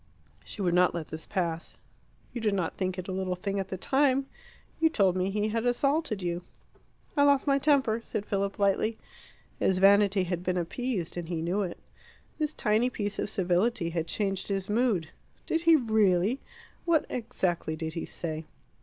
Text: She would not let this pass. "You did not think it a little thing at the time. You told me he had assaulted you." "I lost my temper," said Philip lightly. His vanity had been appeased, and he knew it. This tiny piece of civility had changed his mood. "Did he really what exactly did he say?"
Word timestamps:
She 0.43 0.63
would 0.63 0.73
not 0.73 0.95
let 0.95 1.09
this 1.09 1.27
pass. 1.27 1.77
"You 2.33 2.41
did 2.41 2.55
not 2.55 2.75
think 2.75 2.97
it 2.97 3.07
a 3.07 3.11
little 3.11 3.35
thing 3.35 3.59
at 3.59 3.67
the 3.67 3.77
time. 3.77 4.25
You 4.79 4.89
told 4.89 5.15
me 5.15 5.29
he 5.29 5.49
had 5.49 5.63
assaulted 5.63 6.23
you." 6.23 6.41
"I 7.15 7.21
lost 7.21 7.45
my 7.45 7.59
temper," 7.59 8.01
said 8.01 8.25
Philip 8.25 8.57
lightly. 8.57 8.97
His 9.59 9.77
vanity 9.77 10.23
had 10.23 10.41
been 10.41 10.57
appeased, 10.57 11.17
and 11.17 11.29
he 11.29 11.43
knew 11.43 11.61
it. 11.61 11.77
This 12.39 12.51
tiny 12.53 12.89
piece 12.89 13.19
of 13.19 13.29
civility 13.29 13.91
had 13.91 14.07
changed 14.07 14.47
his 14.47 14.71
mood. 14.71 15.09
"Did 15.45 15.61
he 15.61 15.75
really 15.75 16.39
what 16.83 17.05
exactly 17.07 17.75
did 17.75 17.93
he 17.93 18.07
say?" 18.07 18.45